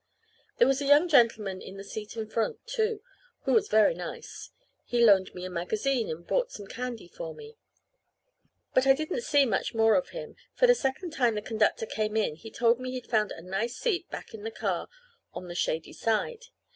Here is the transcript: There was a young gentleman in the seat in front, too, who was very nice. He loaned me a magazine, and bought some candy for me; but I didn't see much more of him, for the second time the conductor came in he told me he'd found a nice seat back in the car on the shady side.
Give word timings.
There 0.57 0.67
was 0.67 0.81
a 0.81 0.85
young 0.87 1.07
gentleman 1.07 1.61
in 1.61 1.77
the 1.77 1.83
seat 1.83 2.17
in 2.17 2.27
front, 2.27 2.65
too, 2.65 3.03
who 3.43 3.53
was 3.53 3.67
very 3.67 3.93
nice. 3.93 4.49
He 4.83 5.05
loaned 5.05 5.35
me 5.35 5.45
a 5.45 5.49
magazine, 5.51 6.09
and 6.09 6.25
bought 6.25 6.51
some 6.51 6.65
candy 6.65 7.07
for 7.07 7.35
me; 7.35 7.55
but 8.73 8.87
I 8.87 8.93
didn't 8.95 9.21
see 9.21 9.45
much 9.45 9.75
more 9.75 9.93
of 9.93 10.09
him, 10.09 10.37
for 10.55 10.65
the 10.65 10.73
second 10.73 11.11
time 11.11 11.35
the 11.35 11.41
conductor 11.43 11.85
came 11.85 12.17
in 12.17 12.35
he 12.35 12.49
told 12.49 12.79
me 12.79 12.89
he'd 12.93 13.11
found 13.11 13.31
a 13.31 13.43
nice 13.43 13.77
seat 13.77 14.09
back 14.09 14.33
in 14.33 14.41
the 14.41 14.49
car 14.49 14.87
on 15.35 15.47
the 15.47 15.53
shady 15.53 15.93
side. 15.93 16.45